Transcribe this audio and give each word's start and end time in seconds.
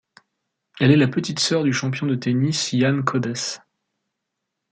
Elle 0.79 0.89
est 0.89 0.97
le 0.97 1.11
petite 1.11 1.37
sœur 1.39 1.63
du 1.63 1.73
champion 1.73 2.07
de 2.07 2.15
tennis 2.15 2.71
Jan 2.75 3.03
Kodeš. 3.03 3.59